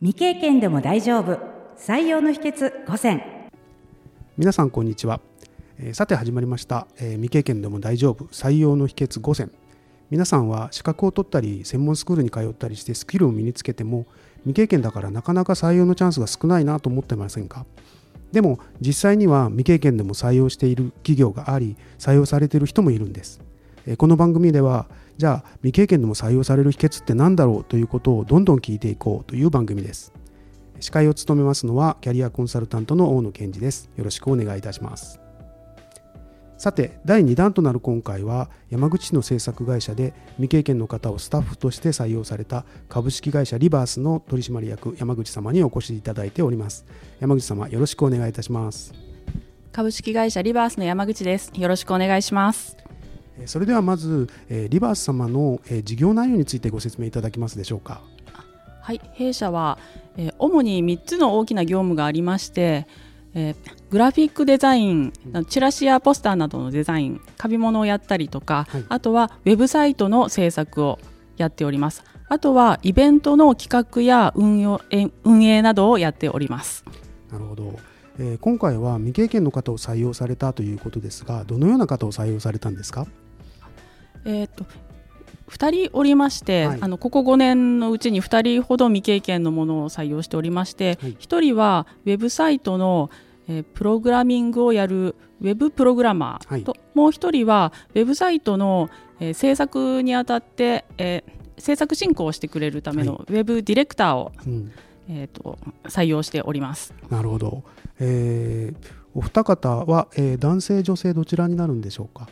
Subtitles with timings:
[0.00, 1.40] 未経験でも大丈夫。
[1.76, 3.20] 採用の秘訣5選
[4.36, 5.20] 皆さんこんにちは、
[5.76, 8.26] えーさて始まりました、えー未経験でも大丈夫。
[8.26, 9.50] 採用の秘訣5選
[10.08, 14.06] 皆さんは資格を取ったり専門スクールに通ったりしてスキルを身につけても
[14.42, 17.66] 未経験だからなかなか採用のチャンスが少ないなと思ってませんか？
[18.30, 23.40] でも実際には未経験でも採用している企業があり採用されている人もいるんです。
[23.96, 24.86] この番組では
[25.16, 30.12] じゃあ未経験でも採用される秘訣って何だろうということをどんどん聞いていこうという番組です。
[30.80, 33.90] 司会を務めますのはキャリアコンサルタントの大野健二です。
[33.96, 35.20] よろしくお願いいたします。
[36.56, 46.84] さて第2弾となる今回は山口市の制作会社で未経験の方をスタッフとして採用された株式会社リバースの取締役山口様にお越しいただいております。
[47.20, 48.92] 山口様よろしくお願いいたします。
[49.70, 51.52] 株式会社リバースの山口です。
[51.54, 52.87] よろしくお願いします。
[53.40, 58.00] えーそれではまずえーリバース様のえー事業内容についてご説明いただけますでしょうか？
[58.82, 59.78] はい、弊社は、
[60.16, 62.86] えー主に3つの大きな業務がありまして、
[63.34, 63.56] えー
[63.90, 65.12] グラフィックデザイン、
[65.48, 68.84] チラシやポスターなどのデザイン、紙物をやったりとか、はい。
[68.88, 70.98] あとはウェブサイトの制作を
[71.38, 72.02] やっております。
[72.28, 76.84] あとはイベントの企画や運用え運営などをやっております。
[77.32, 77.78] なるほど、
[78.18, 83.06] えー今回は未経験の方を採用されたということですがどのような方を採用されたんですか？
[84.28, 84.64] えー、と
[85.48, 86.78] 2人おりまして、はい。
[86.82, 91.12] あのここ5年のうちに2人ほど未経験のものを採用しておりまして、はい。
[91.18, 93.10] 1人はウェブサイトの、
[93.48, 98.90] えープログラミングをやるウェブプログラマーと、もう1人はウェブサイトの、
[99.20, 104.70] えー制作にあたって、えー制作進行をしてくれるためのはウェブディレクターを、うん。
[105.08, 106.92] えー、と採用しております。
[107.08, 107.62] なるほど、
[107.98, 112.28] えーお二方は、えー男性女性どちらになるんでしょうか？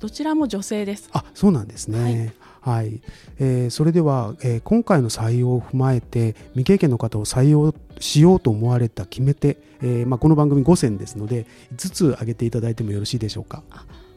[0.00, 1.08] どちらも女性です。
[1.12, 2.34] あそうなんですね。
[2.60, 3.00] はい、
[3.38, 13.62] えーそれでは、えー今回の採用を踏まえて未経験の方を採用しようと思われた決め手、えーまあ、この番組5選ですので5つ挙げていただいてもよろしいでしょうか？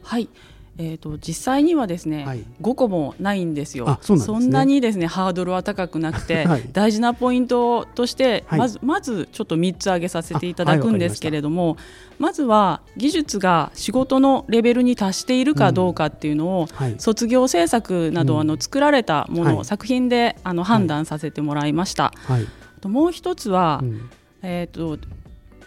[0.02, 0.28] はい
[0.78, 2.44] えー、と実際にはですね、はい。
[2.62, 3.88] 5個もないんですよ。
[3.88, 4.66] あそうなんですね。
[4.66, 6.68] にですねハードルは高くなくて、はい。
[6.72, 8.58] 大事なポイントとして、はい。
[8.58, 11.76] まずまずちょっと3つ挙げさせていただくんですけれども、
[12.18, 16.94] まずは技術が仕事のレベルに達しているかどうかっていうのを、はい。
[16.98, 18.40] 卒業制作など、うん。
[18.40, 22.12] あの作られたもの作品であの判断させてもらいました。
[22.26, 24.10] はい、あともう一つは、うん。
[24.42, 24.98] えー、と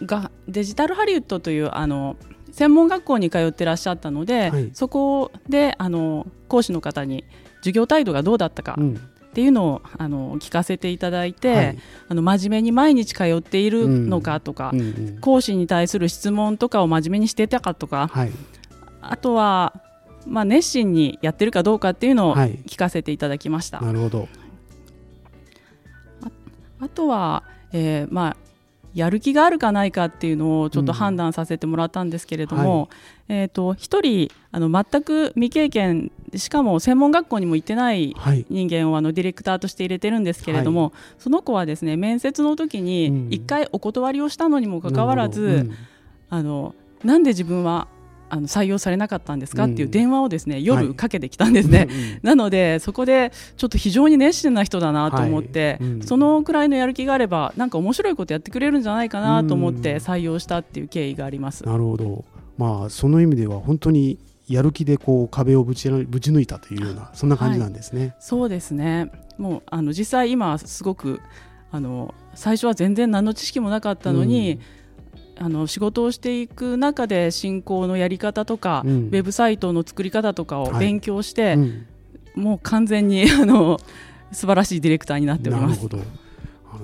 [0.02, 2.16] がデジタルハリウッドというあの
[2.56, 4.70] 専門学校に通ってらっしゃったので、はい。
[4.72, 7.24] そこであの講師の方に
[7.58, 8.94] 授業態度がどうだったかうん。
[8.94, 11.78] っていうのをあの聞かせていただいて、はい。
[12.08, 14.80] あの真面目に毎日通っているのかとか、うん。
[14.80, 15.18] うん。
[15.20, 18.32] 講師に対する質問とかを真面目にしてたかとか、はい。
[19.02, 19.74] あとは、
[20.26, 22.52] まあ、熱心にやってるかどうかっていうのをはい。
[22.66, 23.82] 聞かせていただきました。
[23.82, 24.28] なるほど。
[26.80, 28.36] あとは、えーまあ、
[28.96, 32.88] やる気があるかないかっていうのをちょっと判断させてもらったんですけれども、
[33.28, 38.46] えー、と一人あの全く未経験しかも専門学校にも行ってないはい。
[38.48, 42.84] 人間をあのディレクターとして入れてるんですけれども、その子はですね面接の時うん。
[42.84, 45.74] に一回お断りをしたのにもかかわらず、うん。
[46.30, 46.74] あの
[47.04, 47.88] なんで自分は
[48.28, 49.64] あの採用されなかったんですか？
[49.64, 51.86] っていう電話をですね、夜かけてきたんですね。
[51.88, 55.90] うんうんなのでそこでちょっと非常に熱心な人だなと思って、はい。
[55.90, 61.64] うんそのくらいのやる気があればなんか面白いことやってくれるんじゃないかなと思って採用したっていう経緯があります。
[61.64, 62.24] なるほど。
[62.58, 68.14] まあその意味では本当にやる気でこう壁をぶちぶち抜いたというようなそんな感じなんですね。
[68.20, 69.10] そうですね。
[69.38, 71.20] もうあの実際今すごく
[71.70, 74.60] あの最初は全然何の知識もなかったのに、
[75.38, 81.86] あの仕事をしていく中で進行のやり方とか、うんウェブサイトの作り方とかをはい勉強して、うん
[82.34, 83.80] もう完全に あの
[84.30, 85.76] 素晴らしいディレクターになっております。
[85.76, 85.96] なるほど。
[85.96, 86.08] なる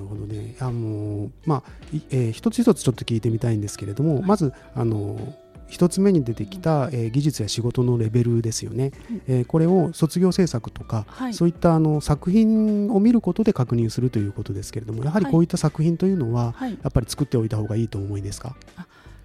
[0.09, 0.55] ほどね。
[0.59, 5.35] あのまあ、いえー一つ一つちょっと聞いてみたいんですけれども、まずあの
[5.73, 8.91] 一つ目に出てきた、えー技術や仕事のレベルですよね。
[9.27, 18.55] えーこれを卒業制作とか、はいそういったあの作品を見ることで確認するということですけれども、やはりこういった作品というのは、はいやっぱり作っておいた方がいいと思いですか？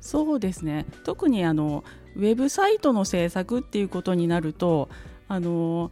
[0.01, 1.85] そうですね特にあの
[2.17, 4.89] ウェブサイトの制作っていうことになると
[5.29, 5.91] あの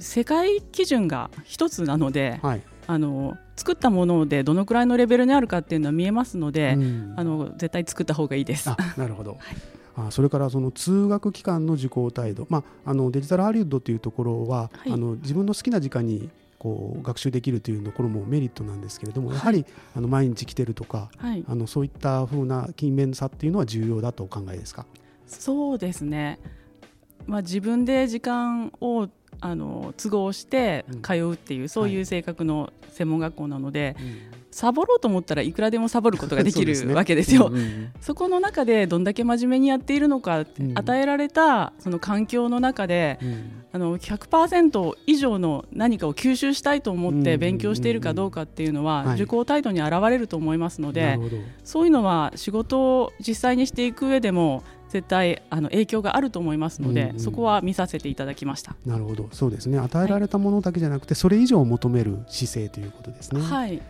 [0.00, 2.62] 世界基準が一つなので、はい。
[2.88, 7.14] あの作ったものでどのくらいのレベルにあるかっていうのは見えますので、うん。
[7.16, 8.70] あの絶対作った方がいいです。
[8.70, 9.36] あなるほど、
[9.96, 14.92] あそれからその通学期間の受講態度、まあ、あのデジタルハリウッドというところは、はい。
[14.92, 19.64] あの自分の好きな時間にこう学習できるというところもメリットなんですけれども、やはり
[19.94, 24.86] あの毎日来てるとかはい、あのそういった風な勤勉さっていうのは重要だとお考えですか？
[25.26, 26.38] そうですね、
[27.26, 29.08] まあ、自分で時間を
[29.40, 33.96] あの都合して通うっていう、そういう性格の専門学校なので、
[34.50, 37.52] サボろうと思ったらいくらでもサボることができるわけですよ。
[38.00, 43.18] そこの中でどんだけ真面目にやっているのか、与えられたその環境の中で、
[43.72, 51.18] あの100%以上の何かを吸収したいと思って勉強しているかどうかっていうのは、受講態度に現れると思いますので、
[51.64, 58.74] そういうのは仕事を実際にしていく上でも絶対あの影響があると思いますので、うんうん、そこは見させていただきました。
[58.86, 59.28] なるほど。
[59.32, 59.78] そうですね。
[59.78, 63.40] 与えられたものだけじゃなくて、はい、それ以上を求める姿勢ということですね。
[63.42, 63.80] はい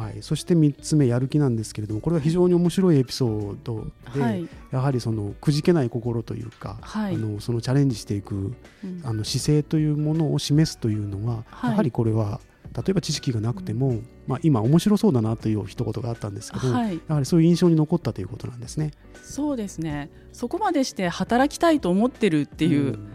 [0.00, 8.38] はい、そして3つ目やる気なんですけれどもこれは非常に面白いエピソードで、はい、やはりそのくじけない心というか、はい、あのそのチャレンジしていく、う
[8.86, 12.40] ん、あの姿勢というものを示すというのは、やはりこれは
[12.76, 18.92] 例えば知識がなくても、うん、まあ、今面白そうだなという一言があったんですけど、はい、やはりそういう印象に残ったということなんですね。
[19.22, 20.10] そうですね。
[20.32, 23.08] そこまでして働きたいと思ってるっていう、うん、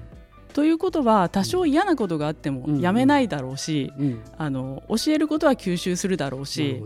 [0.55, 6.81] ということは多少嫌なことがあってもやめないだろうし、うん、あの教えることは吸収するだろうし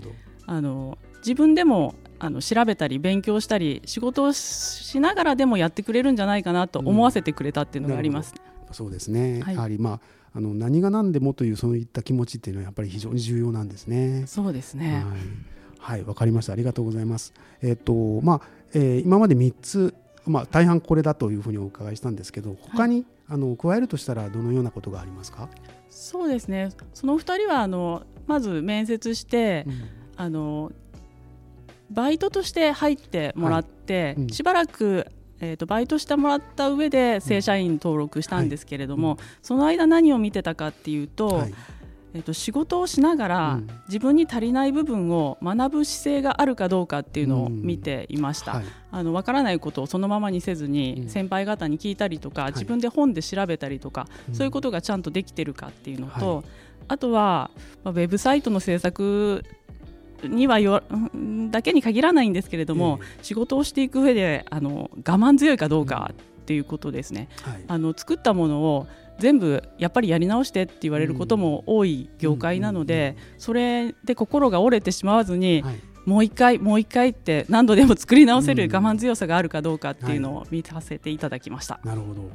[0.48, 8.34] あの自分でもあの調べたり勉強したり仕事をしながらでもやってくれるんじゃないかなと思わせてくれたっていうのがあります。
[8.72, 10.00] そうですね、はい、やはりまあ
[10.34, 14.24] あの何が何でもというそういった気持ちっていうのはやっぱり非常に重要なんですね。
[14.26, 15.06] そうですね。
[15.78, 16.54] はい、わ、はい、かりました。
[16.54, 17.36] ありがとうございます。
[17.62, 18.42] えっ、ー、とまあ、
[18.74, 19.94] えー、今まで3つ
[20.26, 25.48] まあ大半これだというふうにお伺いしたんですけど、他に、はい、あの加えるとしたらどのようなことがありますか？
[25.90, 26.70] そうですね。
[26.94, 29.74] その2人はあのまず面接して、うん、
[30.18, 30.72] あの
[31.92, 34.14] バイトとして入ってもらって、はい。
[34.16, 35.08] うん、しばらく
[35.42, 41.54] えーと、バイトしてもらった上で正社員登録したんですけれども、はい、その間何を見てたかっていうと、はい、
[42.14, 48.58] えーと、仕事をしながら、うん、自分に足りない部分を学ぶ姿勢があるかどうかっていうのを見ていました、うん。
[48.60, 56.44] はい、あの分からないことをそのままにせずに、先輩方に聞いたりとか、自分で本で調べたりとか、そういうことがちゃんとできてるかっていうのと、
[56.88, 57.52] あとは、
[57.84, 59.44] まあ、ウェブサイトの制作
[60.24, 60.84] にはよ
[61.50, 68.88] だけに限らないんですけれども、えー、仕事をしていく上であの我慢強いかどうかっていうことですね、はい、あの作ったものを
[69.20, 81.80] 全部やっぱりやり直してって言われることも多い業界なので、それで心が折れてしまわずに、はい、もう一回もう一回って何度でも作り直せる我慢強さがあるかどうかっていうのを見させていただきました。
[81.84, 82.24] なるほど。
[82.24, 82.30] や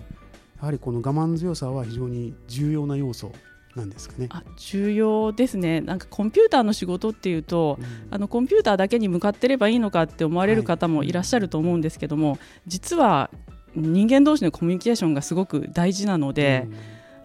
[0.66, 3.32] はりこの我慢強さは非常に重要な要素
[3.74, 4.28] なんですかね。
[4.30, 5.80] あ重要ですね。
[5.80, 13.30] なんかコンピューターの仕事っていうと、うん、あのコンピューターだけに向かってればいいのかって思われる方もいらっしゃると思うんですけども、はい、実は
[13.76, 16.66] 人間同士のコミュニケーションがすごく大事なので、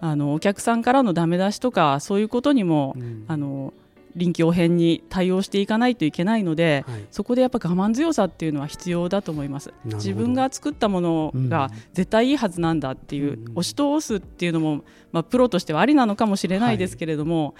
[0.02, 3.74] うん、あのお客さんからのダメ出しとかそういうことにも、うん、あの
[4.16, 9.74] 臨機応変に対応していかないといけないので、はい、そこでやっぱ我慢強さっていうのは必要だと思います。
[9.86, 17.54] 自分が作ったものが絶対いいはずなんだっていう、うん、押し通すっていうのも、まあ、プロとしてはありなのかもしれないですけれども、はい。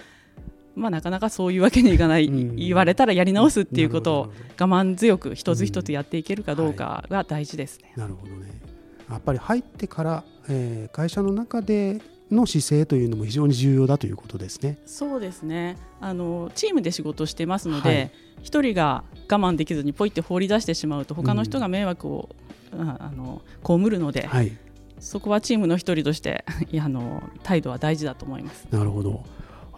[0.76, 7.92] まあ、なかなかそういうわけにいかない、うん、言われたらやり直すっていうことを我慢強く一つ一つやっていけるかどうかが大事ですね。
[7.96, 8.69] なるほどね
[9.14, 14.78] やっぱり入ってから、えー、会社の中での姿勢というのも非常に重要だということですね。
[14.86, 15.76] そうですね。
[16.00, 18.12] あのチームで仕事してますので、
[18.42, 22.28] 一、はい、人が我慢できずにポイって放り出してしまうと他の人が迷惑を、
[22.72, 24.56] うん、あの被るので、はい、
[25.00, 26.44] そこはチームの一人として
[26.80, 28.66] あの態度は大事だと思います。
[28.70, 29.24] なるほど。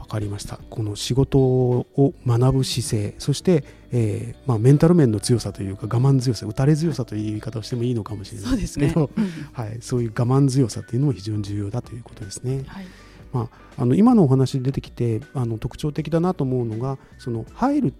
[0.06, 0.58] かりました。
[0.70, 9.24] この仕事を学ぶ姿勢そして、えーまあ、メンタル面の強さというか我慢強さ打たれ強さという言い方をしてもいいのかもしれないですけど、ね。
[9.52, 12.64] はい、そういう我慢強さというのも非常に重要だということですね。
[12.66, 12.86] はい。
[13.32, 17.94] まあ、あの今のお話で出てきてあの特徴的だなと思うのがその入る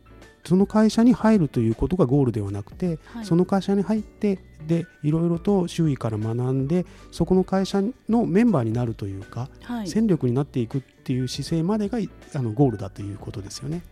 [0.44, 13.82] その会社に入るということがゴールではなくて、はい、その会社に入ってでいろいろと周囲から学んでそこの会社のメンバーになるというか、はい、戦力になっていくっていう姿勢までがあのゴールだということですよね。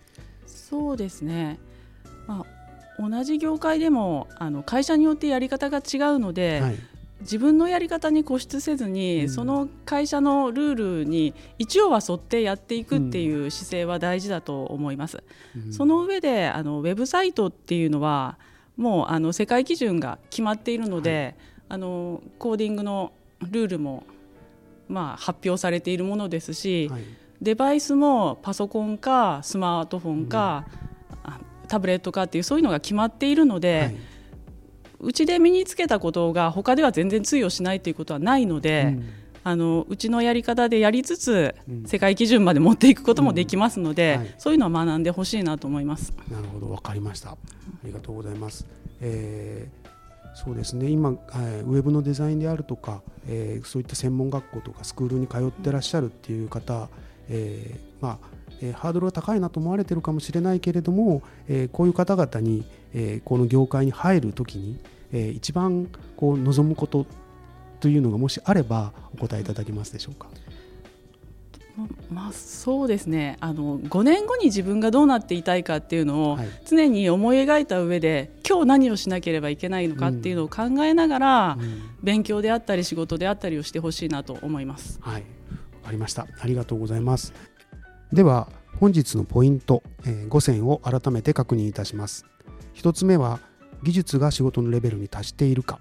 [0.47, 1.59] そうですね、
[2.29, 6.77] まあ、同じ業界でもあの会社によってやり方が違うので、はい、
[7.23, 15.25] 自分のやり方に固執せずに、うん、その会社のルールに一応は沿ってやっていくっていう姿勢は大事だと思います。
[15.57, 18.39] うん、その上であのウェブサイトっていうのは
[18.77, 21.35] もうあの世界基準が決まっているので、はい、
[21.71, 24.05] あのコーディングのルールも
[24.91, 27.03] まあ発表されているものですし、はい、
[27.41, 30.67] デバイスもパソコンかスマートフォンか、
[31.25, 33.79] うん、タブレットかっていうそういうのが決まっているので。
[33.79, 33.97] はい。
[35.03, 39.09] うちで身につけたことが他では全然通用しないということはないので、うん、
[39.45, 44.21] あのうちのやり方でやりつつ、うん、世界基準まで持っていくこともできますので、うん。
[44.21, 46.13] はい、そういうのは学んでほしいなと思います。
[46.31, 46.71] なるほど。
[46.71, 47.31] わかりました。
[47.31, 47.37] あ
[47.83, 48.67] りがとうございます、
[49.01, 49.80] えー
[50.35, 50.89] そうですね。
[50.89, 56.89] 今、えー、ウェブのデザインであるとか、えー、そういった専門学校とかスクールに通ってらっしゃるっていう方、
[57.29, 58.31] えー、まあ
[58.63, 64.79] えー、ハードルが高いなと思われてるかもしれないけれども、えー、こういう方々に、えー、この業界に入るときに、
[65.13, 67.07] えー、一番こう望むこと
[67.81, 70.29] というのがもしあればお答えいただけますでしょうか？
[72.13, 73.39] まあ、そうですね。
[73.41, 84.99] あの5年後に自分がどうなっていたいかっていうのを常に思い描いた上で今日何をしなければいけないのかっていうのを考えながら、うん、勉強であったり仕事であったりをしてほしいなと思います。
[85.01, 85.27] はい、わ
[85.85, 86.27] かりました。
[86.41, 87.33] ありがとうございます。
[88.13, 88.49] では
[88.81, 92.27] 本日のポイント、えー、5選を改めて確認いたします。
[92.75, 93.39] 1つ目は
[93.85, 95.79] 技術が仕事のレベルに達しているか。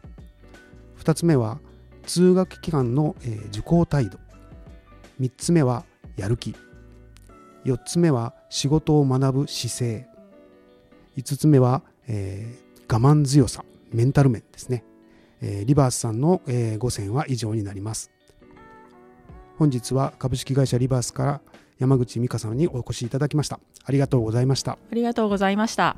[0.99, 1.59] 2つ目は
[2.05, 4.19] 通学期間の、えー、受講態度。
[5.19, 5.85] 3つ目は
[6.17, 6.53] やる気。
[7.65, 10.18] 4つ目は仕事を学ぶ姿勢
[11.19, 14.83] 5つ目は、えー、我慢強さメンタル面ですね、
[15.41, 18.11] えー、リバースさんの、えー、5選は以上になります。
[19.57, 21.41] 本日は株式会社リバースから
[21.79, 23.59] 山口美香さんにお越しいただきました。
[23.83, 24.73] ありがとうございました。
[24.73, 25.97] ありがとうございました。